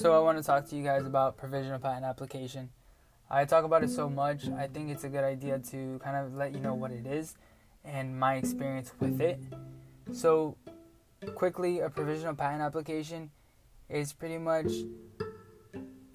So 0.00 0.14
I 0.14 0.18
want 0.18 0.38
to 0.38 0.42
talk 0.42 0.66
to 0.70 0.76
you 0.76 0.82
guys 0.82 1.04
about 1.04 1.36
provisional 1.36 1.78
patent 1.78 2.06
application. 2.06 2.70
I 3.28 3.44
talk 3.44 3.66
about 3.66 3.84
it 3.84 3.90
so 3.90 4.08
much, 4.08 4.48
I 4.48 4.66
think 4.66 4.88
it's 4.88 5.04
a 5.04 5.10
good 5.10 5.24
idea 5.24 5.58
to 5.72 6.00
kind 6.02 6.16
of 6.16 6.32
let 6.32 6.54
you 6.54 6.60
know 6.60 6.72
what 6.72 6.90
it 6.90 7.06
is 7.06 7.36
and 7.84 8.18
my 8.18 8.36
experience 8.36 8.92
with 8.98 9.20
it. 9.20 9.38
So, 10.10 10.56
quickly, 11.34 11.80
a 11.80 11.90
provisional 11.90 12.34
patent 12.34 12.62
application 12.62 13.30
is 13.90 14.14
pretty 14.14 14.38
much 14.38 14.72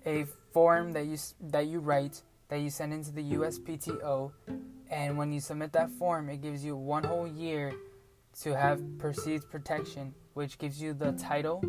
a 0.04 0.26
form 0.52 0.94
that 0.94 1.06
you 1.06 1.20
that 1.52 1.68
you 1.68 1.80
write 1.80 2.24
that 2.48 2.62
you 2.62 2.72
send 2.72 2.92
into 2.92 3.12
the 3.12 3.34
USPTO, 3.34 4.32
and 4.90 5.16
when 5.16 5.32
you 5.32 5.40
submit 5.40 5.74
that 5.74 5.92
form, 5.92 6.30
it 6.30 6.42
gives 6.42 6.66
you 6.66 6.76
one 6.76 7.04
whole 7.04 7.28
year 7.28 7.72
to 8.42 8.58
have 8.58 8.82
perceived 8.98 9.48
protection, 9.52 10.16
which 10.34 10.58
gives 10.58 10.82
you 10.82 10.96
the 10.96 11.12
title 11.12 11.64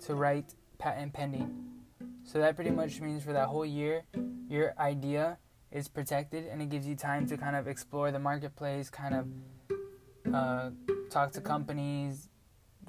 to 0.00 0.16
write 0.16 0.54
patent 0.80 1.12
pending. 1.12 1.54
So 2.24 2.38
that 2.40 2.56
pretty 2.56 2.70
much 2.70 3.00
means 3.00 3.22
for 3.22 3.32
that 3.32 3.46
whole 3.46 3.66
year, 3.66 4.02
your 4.48 4.74
idea 4.78 5.38
is 5.70 5.88
protected 5.88 6.46
and 6.46 6.60
it 6.60 6.68
gives 6.68 6.86
you 6.86 6.96
time 6.96 7.26
to 7.28 7.36
kind 7.36 7.54
of 7.54 7.68
explore 7.68 8.10
the 8.10 8.18
marketplace, 8.18 8.90
kind 8.90 9.14
of 9.14 10.34
uh, 10.34 10.70
talk 11.10 11.32
to 11.32 11.40
companies, 11.40 12.28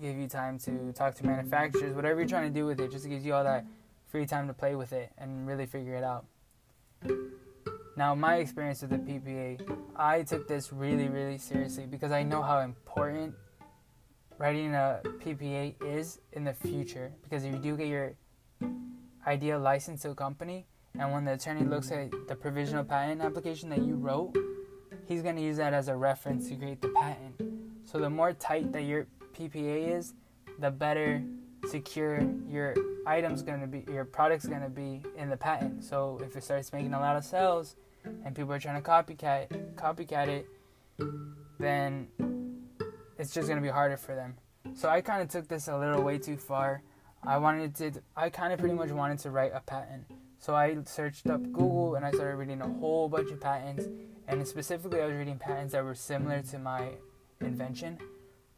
give 0.02 0.18
you 0.18 0.27
time 0.27 0.58
to 0.59 0.91
talk 0.94 1.16
to 1.16 1.26
manufacturers, 1.26 1.94
whatever 1.94 2.22
you're 2.22 2.30
trying 2.30 2.52
to 2.52 2.59
do 2.59 2.66
with 2.66 2.80
it, 2.80 2.91
just 2.91 3.08
gives 3.08 3.26
you 3.26 3.34
all 3.34 3.44
that 3.44 3.66
free 4.08 4.26
time 4.26 4.48
to 4.48 4.54
play 4.54 4.76
with 4.76 4.94
it 4.94 5.12
and 5.18 5.48
really 5.48 5.66
figure 5.66 5.96
it 5.96 6.04
out. 6.04 6.26
Now, 7.98 8.16
my 8.16 8.38
experience 8.38 8.82
with 8.82 8.91
the 8.91 8.98
PPA, 8.98 9.77
I 9.96 10.23
took 10.23 10.48
this 10.48 10.71
really, 10.73 11.08
really 11.08 11.38
seriously 11.38 11.85
because 11.85 12.12
I 12.12 12.23
know 12.23 12.41
how 12.41 12.60
important 12.60 13.35
writing 14.41 14.73
a 14.73 15.00
PPA 15.23 15.76
is 15.86 16.20
in 16.34 16.44
the 16.44 16.54
future. 16.54 17.12
Because 17.21 17.46
if 17.46 17.54
you 17.54 17.60
do 17.60 17.77
get 17.77 17.85
your 17.85 18.13
idea 19.27 19.55
licensed 19.57 20.02
to 20.02 20.10
a 20.10 20.16
company, 20.16 20.66
and 20.98 21.12
when 21.12 21.26
the 21.26 21.34
attorney 21.34 21.63
looks 21.63 21.91
at 21.91 22.10
the 22.27 22.35
provisional 22.35 22.84
patent 22.84 23.21
application 23.21 23.70
that 23.70 23.84
you 23.84 23.93
wrote, 23.93 24.35
he's 25.07 25.21
going 25.21 25.35
to 25.35 25.43
use 25.43 25.57
that 25.57 25.76
as 25.76 25.90
a 25.90 25.96
reference 25.96 26.49
to 26.49 26.55
create 26.55 26.82
the 26.82 26.90
patent. 26.90 27.40
So 27.85 27.99
the 27.99 28.10
more 28.10 28.34
tight 28.34 28.71
that 28.71 28.82
your 28.82 29.05
PPA 29.38 29.96
is, 29.96 30.16
the 30.57 30.71
better 30.71 31.23
secure 31.70 32.27
your 32.49 32.73
item's 33.05 33.44
going 33.44 33.62
to 33.62 33.68
be, 33.68 33.85
your 33.91 34.05
product's 34.05 34.48
going 34.48 34.63
to 34.63 34.70
be 34.70 35.04
in 35.18 35.29
the 35.29 35.38
patent. 35.38 35.84
So 35.84 36.20
if 36.23 36.35
it 36.35 36.44
starts 36.44 36.73
making 36.73 36.96
a 36.96 36.99
lot 36.99 37.16
of 37.16 37.23
sales 37.23 37.76
and 38.26 38.35
people 38.35 38.51
are 38.54 38.60
trying 38.60 38.82
to 38.82 38.90
copycat 38.90 39.76
copycat 39.76 40.27
it, 40.29 40.48
then 41.60 42.07
it's 43.22 43.32
just 43.32 43.48
to 43.48 43.62
be 43.62 43.68
harder 43.68 43.98
for 43.98 44.16
them. 44.16 44.36
So 44.74 44.90
I 44.90 45.02
kind 45.02 45.22
of 45.22 45.30
took 45.30 45.48
this 45.48 45.68
a 45.68 45.77
little 45.77 46.02
way 46.02 46.18
too 46.18 46.38
far. 46.38 46.82
I 47.24 47.38
wanted 47.38 47.76
to 47.76 48.02
I 48.18 48.32
kind 48.32 48.52
of 48.52 48.58
pretty 48.58 48.74
much 48.74 48.90
wanted 48.90 49.20
to 49.20 49.30
write 49.30 49.52
a 49.54 49.60
patent. 49.60 50.05
So 50.40 50.55
I 50.55 50.76
searched 50.86 51.30
up 51.30 51.44
Google 51.44 51.96
and 51.96 52.04
I 52.04 52.12
started 52.12 52.38
reading 52.38 52.62
a 52.62 52.68
whole 52.68 53.08
bunch 53.08 53.30
of 53.32 53.40
patents 53.40 53.86
and 54.28 54.46
specifically 54.48 55.02
I 55.02 55.05
was 55.05 55.16
reading 55.16 55.38
patents 55.38 55.74
that 55.74 55.84
were 55.84 55.94
similar 55.94 56.41
to 56.41 56.58
my 56.58 56.90
invention. 57.41 58.00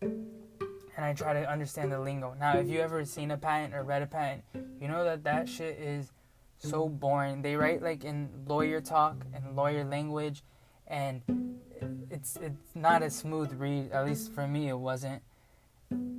And 0.01 1.03
I 1.05 1.11
try 1.13 1.33
to 1.33 1.51
understand 1.51 1.91
the 1.91 1.99
lingo. 1.99 2.33
Now, 2.39 2.55
if 2.55 2.69
you 2.69 2.79
ever 2.79 3.03
seen 3.03 3.31
a 3.31 3.37
patent 3.37 3.73
or 3.73 3.83
read 3.83 4.01
a 4.01 4.07
patent, 4.07 4.43
you 4.79 4.87
know 4.87 5.03
that 5.03 5.25
that 5.25 5.49
shit 5.49 5.77
is 5.77 6.13
so 6.57 6.87
boring. 6.87 7.41
They 7.41 7.57
write 7.57 7.81
like 7.81 8.05
in 8.05 8.29
lawyer 8.47 8.79
talk 8.79 9.25
and 9.33 9.57
lawyer 9.57 9.83
language 9.83 10.41
and 10.87 11.21
it's 12.09 12.37
it's 12.37 12.75
not 12.75 13.03
a 13.03 13.09
smooth 13.09 13.53
read. 13.53 13.91
At 13.91 14.05
least 14.05 14.33
for 14.33 14.47
me 14.47 14.69
it 14.69 14.77
wasn't 14.77 15.21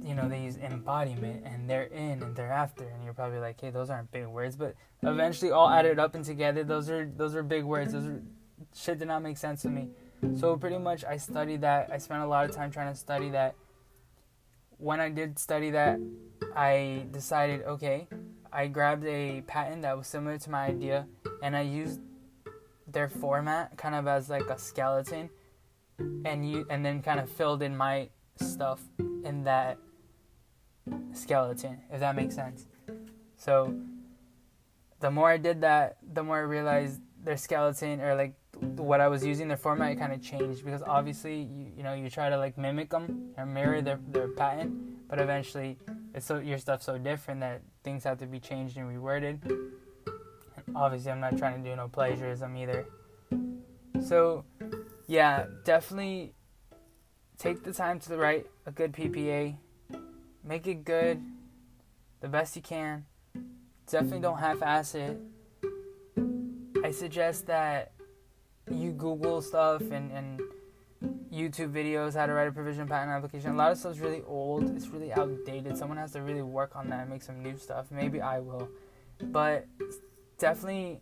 you 0.04 0.14
know, 0.14 0.28
they 0.28 0.42
use 0.42 0.56
embodiment 0.58 1.44
and 1.46 1.68
therein 1.68 2.22
and 2.22 2.36
thereafter, 2.36 2.84
and 2.84 3.02
you're 3.04 3.14
probably 3.14 3.38
like, 3.38 3.60
hey, 3.60 3.70
those 3.70 3.90
aren't 3.90 4.12
big 4.12 4.26
words, 4.26 4.54
but 4.56 4.74
eventually 5.02 5.50
all 5.50 5.68
added 5.68 5.98
up 5.98 6.14
and 6.14 6.24
together, 6.24 6.62
those 6.62 6.90
are 6.90 7.10
those 7.16 7.34
are 7.34 7.42
big 7.42 7.64
words. 7.64 7.92
Those 7.92 8.06
are 8.06 8.22
shit 8.74 8.98
did 8.98 9.08
not 9.08 9.22
make 9.22 9.38
sense 9.38 9.62
to 9.62 9.68
me. 9.68 9.88
So 10.38 10.56
pretty 10.56 10.78
much, 10.78 11.04
I 11.04 11.16
studied 11.16 11.62
that. 11.62 11.90
I 11.90 11.98
spent 11.98 12.22
a 12.22 12.26
lot 12.26 12.48
of 12.48 12.54
time 12.54 12.70
trying 12.70 12.92
to 12.92 12.98
study 12.98 13.30
that. 13.30 13.54
When 14.78 15.00
I 15.00 15.08
did 15.08 15.38
study 15.38 15.70
that, 15.70 15.98
I 16.54 17.06
decided, 17.10 17.62
okay, 17.62 18.08
I 18.52 18.66
grabbed 18.66 19.06
a 19.06 19.42
patent 19.46 19.82
that 19.82 19.96
was 19.96 20.06
similar 20.06 20.38
to 20.38 20.50
my 20.50 20.66
idea, 20.66 21.06
and 21.42 21.56
I 21.56 21.62
used 21.62 22.00
their 22.94 23.08
format 23.08 23.76
kind 23.76 23.94
of 23.94 24.06
as 24.06 24.30
like 24.30 24.48
a 24.48 24.58
skeleton, 24.58 25.28
and 26.24 26.48
you 26.48 26.66
and 26.70 26.84
then 26.84 27.02
kind 27.02 27.20
of 27.20 27.28
filled 27.28 27.62
in 27.62 27.76
my 27.76 28.08
stuff 28.36 28.80
in 29.24 29.44
that 29.44 29.78
skeleton, 31.12 31.80
if 31.92 32.00
that 32.00 32.16
makes 32.16 32.34
sense. 32.34 32.66
So 33.36 33.74
the 35.00 35.10
more 35.10 35.30
I 35.30 35.36
did 35.36 35.60
that, 35.60 35.98
the 36.14 36.22
more 36.22 36.38
I 36.38 36.42
realized 36.42 37.00
their 37.22 37.36
skeleton 37.36 38.00
or 38.00 38.14
like 38.14 38.34
what 38.60 39.00
I 39.00 39.08
was 39.08 39.24
using, 39.24 39.48
their 39.48 39.56
format 39.56 39.98
kind 39.98 40.12
of 40.12 40.22
changed 40.22 40.64
because 40.64 40.82
obviously 40.86 41.42
you, 41.42 41.72
you 41.76 41.82
know 41.82 41.94
you 41.94 42.08
try 42.08 42.30
to 42.30 42.38
like 42.38 42.56
mimic 42.56 42.90
them 42.90 43.30
or 43.36 43.46
mirror 43.46 43.82
their 43.82 43.98
their 44.08 44.28
patent, 44.28 45.08
but 45.08 45.18
eventually 45.18 45.78
it's 46.14 46.26
so 46.26 46.38
your 46.38 46.58
stuff's 46.58 46.86
so 46.86 46.98
different 46.98 47.40
that 47.40 47.62
things 47.82 48.04
have 48.04 48.18
to 48.18 48.26
be 48.26 48.40
changed 48.40 48.76
and 48.76 48.86
reworded. 48.86 49.38
Obviously, 50.74 51.12
I'm 51.12 51.20
not 51.20 51.38
trying 51.38 51.62
to 51.62 51.70
do 51.70 51.76
no 51.76 51.88
plagiarism 51.88 52.56
either. 52.56 52.86
So 54.04 54.44
yeah, 55.06 55.46
definitely 55.64 56.34
take 57.38 57.62
the 57.62 57.72
time 57.72 58.00
to 58.00 58.16
write 58.16 58.46
a 58.66 58.70
good 58.70 58.92
PPA. 58.92 59.56
Make 60.42 60.66
it 60.66 60.84
good, 60.84 61.22
the 62.20 62.28
best 62.28 62.56
you 62.56 62.62
can. 62.62 63.06
Definitely 63.90 64.20
don't 64.20 64.38
half-ass 64.38 64.94
it. 64.94 65.18
I 66.82 66.90
suggest 66.90 67.46
that 67.46 67.92
you 68.70 68.92
Google 68.92 69.40
stuff 69.40 69.82
and, 69.90 70.10
and 70.12 70.40
YouTube 71.32 71.72
videos 71.72 72.14
how 72.14 72.26
to 72.26 72.32
write 72.32 72.48
a 72.48 72.52
provision 72.52 72.86
patent 72.86 73.10
application. 73.10 73.50
A 73.50 73.56
lot 73.56 73.72
of 73.72 73.78
stuff's 73.78 73.98
really 73.98 74.22
old. 74.26 74.74
It's 74.76 74.88
really 74.88 75.12
outdated. 75.12 75.76
Someone 75.76 75.98
has 75.98 76.12
to 76.12 76.20
really 76.20 76.42
work 76.42 76.76
on 76.76 76.88
that 76.90 77.00
and 77.00 77.10
make 77.10 77.22
some 77.22 77.42
new 77.42 77.56
stuff. 77.56 77.86
Maybe 77.90 78.20
I 78.20 78.38
will, 78.40 78.68
but 79.20 79.66
definitely 80.44 81.00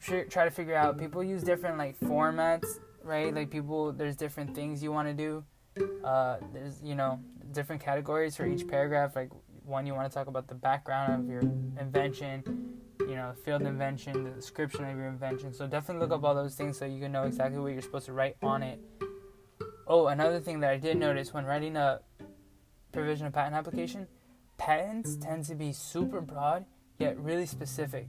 try 0.00 0.44
to 0.44 0.50
figure 0.50 0.74
out. 0.74 0.98
People 0.98 1.22
use 1.22 1.42
different 1.42 1.78
like 1.78 1.98
formats 2.00 2.78
right? 3.06 3.32
Like 3.34 3.50
people, 3.50 3.92
there's 3.92 4.16
different 4.16 4.54
things 4.54 4.82
you 4.82 4.92
want 4.92 5.08
to 5.08 5.14
do. 5.14 5.44
Uh, 6.04 6.38
there's 6.52 6.82
you 6.82 6.94
know 6.94 7.20
different 7.52 7.82
categories 7.82 8.36
for 8.36 8.46
each 8.46 8.66
paragraph. 8.66 9.14
Like 9.14 9.30
one, 9.64 9.86
you 9.86 9.94
want 9.94 10.10
to 10.10 10.14
talk 10.14 10.26
about 10.26 10.48
the 10.48 10.54
background 10.54 11.22
of 11.22 11.28
your 11.28 11.40
invention, 11.80 12.42
you 13.00 13.14
know, 13.14 13.32
field 13.44 13.62
invention, 13.62 14.24
the 14.24 14.30
description 14.30 14.84
of 14.84 14.96
your 14.96 15.08
invention. 15.08 15.52
So 15.52 15.66
definitely 15.66 16.06
look 16.06 16.12
up 16.18 16.24
all 16.24 16.34
those 16.34 16.54
things 16.54 16.78
so 16.78 16.84
you 16.84 17.00
can 17.00 17.12
know 17.12 17.24
exactly 17.24 17.60
what 17.60 17.72
you're 17.72 17.82
supposed 17.82 18.06
to 18.06 18.12
write 18.12 18.36
on 18.42 18.62
it. 18.62 18.80
Oh, 19.86 20.08
another 20.08 20.40
thing 20.40 20.60
that 20.60 20.70
I 20.70 20.76
did 20.76 20.96
notice 20.96 21.32
when 21.32 21.44
writing 21.44 21.76
a 21.76 22.00
provisional 22.92 23.30
patent 23.30 23.54
application, 23.54 24.08
patents 24.58 25.16
tend 25.16 25.44
to 25.44 25.54
be 25.54 25.72
super 25.72 26.20
broad 26.20 26.64
yet 26.98 27.18
really 27.18 27.46
specific. 27.46 28.08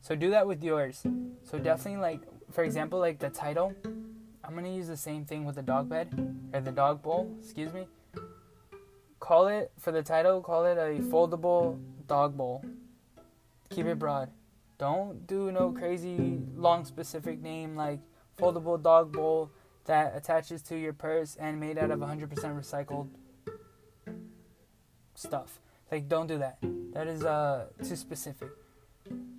So 0.00 0.14
do 0.16 0.30
that 0.30 0.46
with 0.46 0.62
yours. 0.62 1.02
So 1.44 1.58
definitely 1.58 2.00
like 2.00 2.20
for 2.50 2.64
example 2.64 2.98
like 2.98 3.18
the 3.18 3.30
title 3.30 3.74
I'm 4.44 4.54
gonna 4.54 4.74
use 4.74 4.88
the 4.88 4.96
same 4.96 5.24
thing 5.24 5.44
with 5.44 5.54
the 5.54 5.62
dog 5.62 5.88
bed 5.88 6.36
or 6.52 6.60
the 6.60 6.72
dog 6.72 7.02
bowl. 7.02 7.36
Excuse 7.40 7.72
me. 7.72 7.86
Call 9.20 9.46
it 9.46 9.70
for 9.78 9.92
the 9.92 10.02
title. 10.02 10.40
Call 10.40 10.66
it 10.66 10.76
a 10.76 11.00
foldable 11.02 11.78
dog 12.08 12.36
bowl. 12.36 12.64
Keep 13.70 13.86
it 13.86 13.98
broad. 13.98 14.30
Don't 14.78 15.26
do 15.28 15.52
no 15.52 15.70
crazy 15.70 16.40
long 16.56 16.84
specific 16.84 17.40
name 17.40 17.76
like 17.76 18.00
foldable 18.36 18.82
dog 18.82 19.12
bowl 19.12 19.50
that 19.84 20.16
attaches 20.16 20.60
to 20.62 20.76
your 20.76 20.92
purse 20.92 21.36
and 21.36 21.60
made 21.60 21.78
out 21.78 21.90
of 21.90 22.00
100% 22.00 22.28
recycled 22.28 23.08
stuff. 25.14 25.60
Like 25.90 26.08
don't 26.08 26.26
do 26.26 26.38
that. 26.38 26.58
That 26.92 27.06
is 27.06 27.24
uh 27.24 27.66
too 27.82 27.96
specific. 27.96 28.50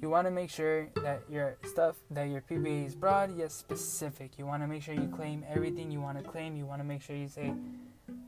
You 0.01 0.09
want 0.09 0.27
to 0.27 0.31
make 0.31 0.49
sure 0.49 0.89
that 1.01 1.21
your 1.29 1.55
stuff, 1.63 1.95
that 2.11 2.25
your 2.25 2.41
PPA 2.41 2.87
is 2.87 2.95
broad 2.95 3.37
yet 3.37 3.51
specific. 3.51 4.37
You 4.37 4.45
want 4.45 4.61
to 4.61 4.67
make 4.67 4.83
sure 4.83 4.93
you 4.93 5.07
claim 5.07 5.45
everything 5.49 5.91
you 5.91 6.01
want 6.01 6.21
to 6.21 6.29
claim. 6.29 6.57
You 6.57 6.65
want 6.65 6.81
to 6.81 6.83
make 6.83 7.01
sure 7.01 7.15
you 7.15 7.29
say, 7.29 7.53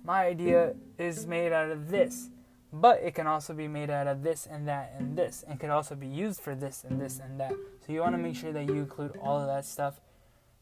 my 0.06 0.25
idea 0.25 0.75
is 0.98 1.27
made 1.27 1.51
out 1.51 1.72
of 1.72 1.89
this, 1.89 2.30
but 2.72 3.01
it 3.01 3.13
can 3.13 3.27
also 3.27 3.54
be 3.54 3.68
made 3.68 3.89
out 3.89 4.07
of 4.07 4.24
this 4.24 4.45
and 4.45 4.68
that 4.68 4.95
and 4.98 5.18
this, 5.18 5.44
and 5.48 5.60
could 5.60 5.69
also 5.69 5.95
be 5.95 6.07
used 6.07 6.39
for 6.39 6.56
this 6.56 6.86
and 6.88 7.01
this 7.01 7.19
and 7.19 7.39
that. 7.39 7.51
So 7.86 7.92
you 7.92 8.00
want 8.00 8.13
to 8.13 8.22
make 8.22 8.36
sure 8.36 8.54
that 8.54 8.66
you 8.66 8.75
include 8.75 9.18
all 9.22 9.39
of 9.39 9.48
that 9.48 9.66
stuff 9.66 10.00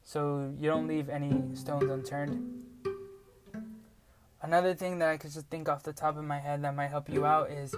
so 0.03 0.51
you 0.59 0.67
don't 0.67 0.87
leave 0.87 1.09
any 1.09 1.43
stones 1.53 1.89
unturned. 1.89 2.63
Another 4.41 4.73
thing 4.73 4.99
that 4.99 5.09
I 5.09 5.17
could 5.17 5.31
just 5.31 5.47
think 5.47 5.69
off 5.69 5.83
the 5.83 5.93
top 5.93 6.17
of 6.17 6.25
my 6.25 6.39
head 6.39 6.63
that 6.63 6.75
might 6.75 6.87
help 6.87 7.07
you 7.07 7.25
out 7.25 7.49
is 7.49 7.73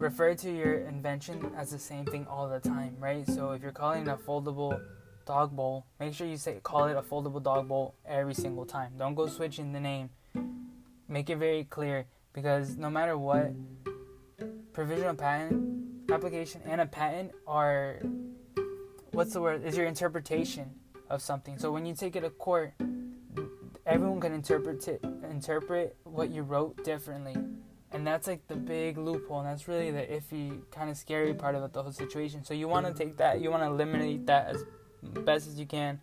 refer 0.00 0.34
to 0.34 0.50
your 0.50 0.80
invention 0.80 1.52
as 1.56 1.70
the 1.70 1.78
same 1.78 2.04
thing 2.06 2.26
all 2.26 2.48
the 2.48 2.58
time, 2.58 2.96
right? 2.98 3.24
So 3.28 3.52
if 3.52 3.62
you're 3.62 3.70
calling 3.70 4.08
a 4.08 4.16
foldable 4.16 4.80
dog 5.26 5.54
bowl, 5.54 5.86
make 6.00 6.14
sure 6.14 6.26
you 6.26 6.36
say 6.36 6.58
call 6.62 6.86
it 6.86 6.96
a 6.96 7.02
foldable 7.02 7.40
dog 7.40 7.68
bowl 7.68 7.94
every 8.04 8.34
single 8.34 8.66
time. 8.66 8.94
Don't 8.98 9.14
go 9.14 9.28
switching 9.28 9.72
the 9.72 9.80
name. 9.80 10.10
Make 11.06 11.30
it 11.30 11.36
very 11.36 11.64
clear 11.64 12.06
because 12.32 12.76
no 12.76 12.90
matter 12.90 13.16
what, 13.16 13.52
provisional 14.72 15.14
patent 15.14 16.10
application 16.10 16.62
and 16.64 16.80
a 16.80 16.86
patent 16.86 17.30
are 17.46 18.00
what's 19.12 19.34
the 19.34 19.40
word? 19.40 19.64
Is 19.64 19.76
your 19.76 19.86
interpretation 19.86 20.70
of 21.10 21.20
something. 21.20 21.58
So 21.58 21.72
when 21.72 21.84
you 21.84 21.94
take 21.94 22.16
it 22.16 22.20
to 22.20 22.30
court, 22.30 22.72
everyone 23.84 24.20
can 24.20 24.32
interpret 24.32 24.86
it, 24.88 25.04
interpret 25.28 25.96
what 26.04 26.30
you 26.30 26.42
wrote 26.42 26.82
differently. 26.84 27.36
And 27.92 28.06
that's 28.06 28.28
like 28.28 28.46
the 28.46 28.54
big 28.54 28.98
loophole, 28.98 29.40
and 29.40 29.48
that's 29.48 29.66
really 29.66 29.90
the 29.90 30.02
iffy, 30.02 30.60
kind 30.70 30.90
of 30.90 30.96
scary 30.96 31.34
part 31.34 31.56
about 31.56 31.72
the 31.72 31.82
whole 31.82 31.92
situation. 31.92 32.44
So 32.44 32.54
you 32.54 32.68
want 32.68 32.86
to 32.86 32.94
take 32.94 33.16
that, 33.16 33.40
you 33.40 33.50
want 33.50 33.62
to 33.64 33.66
eliminate 33.66 34.26
that 34.26 34.46
as 34.48 34.64
best 35.02 35.48
as 35.48 35.58
you 35.58 35.66
can 35.66 36.00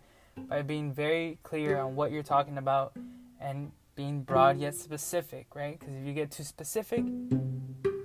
by 0.48 0.62
being 0.62 0.92
very 0.92 1.38
clear 1.42 1.78
on 1.78 1.96
what 1.96 2.12
you're 2.12 2.22
talking 2.22 2.58
about 2.58 2.92
and 3.40 3.72
being 3.94 4.22
broad 4.22 4.58
yet 4.58 4.74
specific, 4.74 5.46
right? 5.54 5.78
Because 5.78 5.94
if 5.94 6.04
you 6.04 6.12
get 6.12 6.30
too 6.30 6.44
specific, 6.44 7.04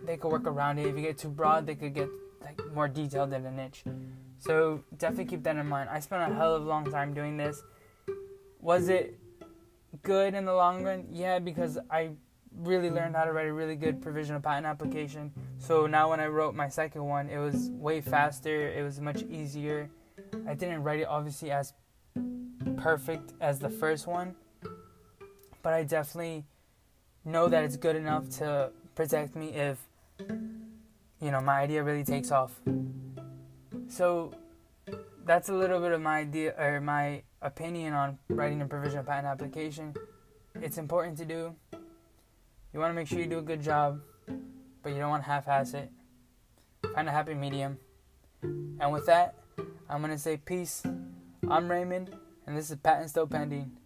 they 0.06 0.18
could 0.18 0.32
work 0.32 0.48
around 0.48 0.80
it. 0.80 0.88
If 0.88 0.96
you 0.96 1.02
get 1.02 1.18
too 1.18 1.30
broad, 1.30 1.68
they 1.68 1.76
could 1.76 1.94
get 1.94 2.10
like 2.42 2.60
more 2.74 2.88
detailed 2.88 3.34
in 3.34 3.46
a 3.46 3.52
niche. 3.52 3.84
So 4.40 4.84
definitely 4.98 5.26
keep 5.26 5.44
that 5.44 5.56
in 5.56 5.68
mind. 5.68 5.90
I 5.90 6.00
spent 6.00 6.32
a 6.32 6.36
hell 6.36 6.56
of 6.56 6.64
a 6.64 6.66
long 6.66 6.90
time 6.90 7.14
doing 7.14 7.38
this. 7.38 7.62
Was 8.60 8.90
it 8.90 9.20
good 10.02 10.34
in 10.34 10.46
the 10.46 10.54
long 10.54 10.84
run? 10.84 11.08
Yeah, 11.12 11.40
because 11.40 11.78
I 11.92 12.12
really 12.60 12.88
mm-hmm. 12.88 12.96
learned 12.96 13.16
how 13.16 13.26
to 13.26 13.34
write 13.34 13.48
a 13.48 13.54
really 13.54 13.76
good 13.76 14.02
provisional 14.02 14.42
patent 14.42 14.66
application. 14.66 15.32
So 15.58 15.88
now 15.88 16.10
when 16.10 16.20
I 16.20 16.28
wrote 16.28 16.56
my 16.56 16.70
second 16.70 17.04
one, 17.04 17.30
it 17.30 17.38
was 17.38 17.70
way 17.72 18.02
faster. 18.02 18.72
It 18.72 18.84
was 18.84 19.00
much 19.00 19.24
easier. 19.24 19.90
I 20.48 20.54
didn't 20.54 20.84
write 20.84 21.00
it 21.00 21.08
obviously 21.08 21.52
as 21.52 21.74
perfect 22.78 23.34
as 23.42 23.60
the 23.60 23.70
first 23.70 24.08
one, 24.08 24.36
but 25.62 25.74
I 25.74 25.84
definitely 25.84 26.46
know 27.26 27.48
that 27.48 27.64
it's 27.64 27.78
good 27.78 27.96
enough 27.96 28.30
to 28.38 28.72
protect 28.96 29.36
me 29.36 29.50
if 29.50 29.80
you 30.20 31.32
know 31.32 31.42
my 31.42 31.62
idea 31.62 31.84
really 31.84 32.04
takes 32.04 32.32
off. 32.32 32.60
So 33.88 34.34
that's 35.26 35.50
a 35.50 35.54
little 35.54 35.80
bit 35.80 35.92
of 35.92 36.02
my 36.02 36.20
idea 36.20 36.54
or 36.58 36.82
my 36.82 37.24
opinion 37.42 37.94
on 37.94 38.18
writing 38.30 38.62
a 38.62 38.66
provisional 38.66 39.04
patent 39.04 39.28
application. 39.28 39.94
It's 40.56 40.78
important 40.78 41.18
to 41.20 41.26
do. 41.26 41.56
You 42.74 42.80
want 42.80 42.90
to 42.90 42.96
make 42.96 43.08
sure 43.08 43.20
you 43.20 43.28
do 43.28 43.38
a 43.38 43.44
good 43.44 43.62
job, 43.62 44.02
but 44.82 44.94
you 44.94 44.98
don't 44.98 45.12
want 45.12 45.22
to 45.22 45.30
half-ass 45.30 45.76
it. 45.76 45.92
Find 46.96 47.08
a 47.08 47.12
happy 47.12 47.36
medium. 47.36 47.78
And 48.42 48.92
with 48.92 49.06
that, 49.06 49.36
I'm 49.88 50.02
gonna 50.02 50.18
say 50.18 50.38
peace. 50.38 50.82
I'm 51.48 51.70
Raymond, 51.70 52.10
and 52.48 52.58
this 52.58 52.72
is 52.72 52.78
Patent 52.78 53.12
Still 53.12 53.28
Pending. 53.28 53.78